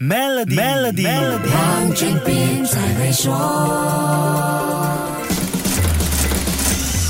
[0.00, 1.08] Melody，Melody，
[1.50, 3.34] 黄俊斌才会说。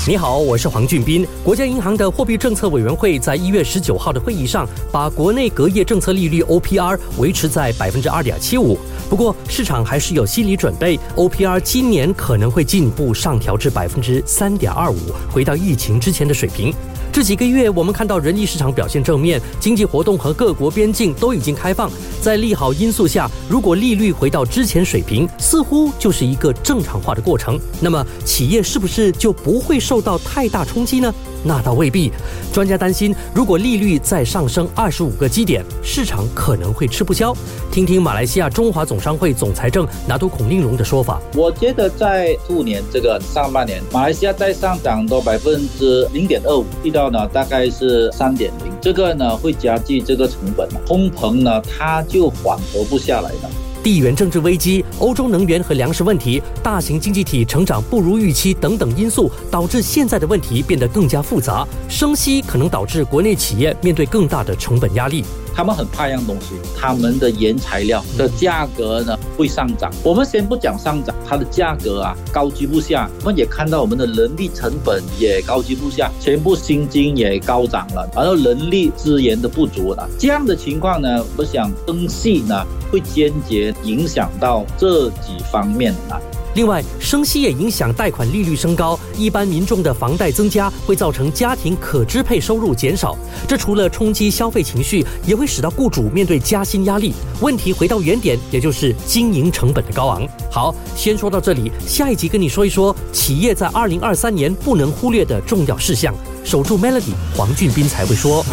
[0.07, 1.23] 你好，我是黄俊斌。
[1.43, 8.79] 国家银行的货币政策委员会在一月十九号的会议上，把国内隔夜政策利率 OPR 维持在百分之二点七五。
[9.07, 14.97] 不过，市场还是有心理准备，OPR 今年可能会进一步上调至百分之三点二五，
[15.31, 16.73] 回到疫情之前的水平。
[17.19, 21.91] 这几个月，我们看到人力市场表现正面，经济活动和各国边境都已经开放。
[22.21, 27.59] 在利好因素下，如果利率回到之前水平，似乎就是一个正常化的过程。
[27.81, 31.13] 那么，企业是不是就不会受到太大冲击呢？
[31.43, 32.11] 那倒未必。
[32.51, 37.35] 专家担心，如果利率再上升二十五个基点，市场可能会吃不消。
[37.71, 41.21] 听听马来西亚中华总商会总裁政拿督孔令荣的说法。
[41.35, 53.49] 我觉得在兔年这个上半年，马来西亚再上涨到百分之零点二五，遇到呢大概是三点零，这个呢会加剧这个成本，通膨呢它就缓和不下来了。
[53.89, 61.67] 地缘政治危机、欧洲能源和粮食问题、大型经济体成长不如预期等等因素，导致现在的问题变得更加复杂。
[61.89, 65.25] 升息可能导致国内企业面对更大的成本压力。
[65.55, 69.91] 他们很怕一样东西，他们的原材料的价格呢会上涨。
[70.03, 73.09] 我们先不讲上涨，它的价格啊高居不下。
[73.21, 80.09] 我们也看到我们的人力成本也高居不下，全部薪金也高涨了，然后人力资源的不足了。
[80.17, 86.19] 这样的情况呢，我想灯系呢会间接影响到这几方面啊。
[86.55, 93.15] 另外，升息也影响贷款利率升高，一般民众的房贷增加，会造成家庭可支配收入减少。
[93.47, 97.13] 这除了冲击消费情绪，也会使到雇主面对加薪压力。
[97.39, 100.27] 问题回到原点，也就是经营成本的高昂。
[100.51, 106.13] 好，先说到这里，下一集跟你说一说企业在二零二三年不能忽略的重要事项。
[106.43, 108.43] 守住 Melody，黄俊斌才会说。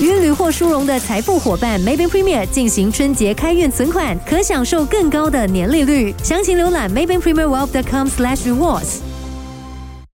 [0.00, 6.14] 与屡获殊荣的财富伙伴 Maybe Premier 进行春节开运存款，可享受更高的年利率。
[6.22, 9.07] 详情浏览 maybankpremierwealth.com/rewards。